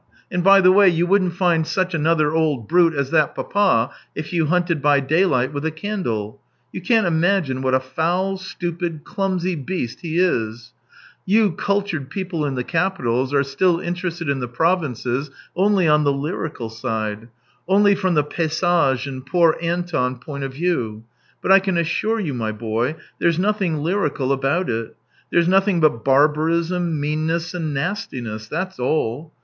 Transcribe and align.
And 0.31 0.43
by 0.43 0.61
the 0.61 0.71
way, 0.71 0.89
you 0.89 1.05
wouldn't 1.05 1.35
find 1.35 1.67
such 1.67 1.93
another 1.93 2.33
old 2.33 2.67
brute 2.67 2.95
as 2.95 3.11
that 3.11 3.35
papa 3.35 3.91
if 4.15 4.33
you 4.33 4.47
hunted 4.47 4.81
by 4.81 4.99
daylight 4.99 5.53
with 5.53 5.63
a 5.63 5.69
candle. 5.69 6.41
You 6.71 6.81
can't 6.81 7.05
imagine 7.05 7.61
what 7.61 7.75
a 7.75 7.79
foul, 7.79 8.37
stupid, 8.37 9.03
clumsy 9.03 9.53
beast 9.53 9.99
he 9.99 10.17
is! 10.17 10.73
You 11.23 11.51
cultured 11.51 12.09
people 12.09 12.47
in 12.47 12.55
the 12.55 12.63
capitals 12.63 13.31
are 13.31 13.43
still 13.43 13.79
interested 13.79 14.27
in 14.27 14.39
the 14.39 14.47
provinces 14.47 15.29
only 15.55 15.87
on 15.87 16.03
the 16.03 16.11
lyrical 16.11 16.71
side, 16.71 17.27
only 17.67 17.93
from 17.93 18.15
the 18.15 18.23
pay 18.23 18.47
sage 18.47 19.05
and 19.05 19.23
Poor 19.23 19.55
Anton 19.61 20.17
point 20.17 20.43
of 20.43 20.53
view, 20.53 21.03
but 21.43 21.51
I 21.51 21.59
can 21.59 21.77
assure 21.77 22.19
you, 22.19 22.33
my 22.33 22.51
boy, 22.51 22.95
there's 23.19 23.37
nothing 23.37 23.83
lyrical 23.83 24.31
about 24.31 24.67
it; 24.67 24.95
there's 25.29 25.47
nothing 25.47 25.79
but 25.79 26.03
barbarism, 26.03 26.99
meanness, 26.99 27.53
and 27.53 27.71
nastiness— 27.71 28.47
that's 28.47 28.79
all. 28.79 29.31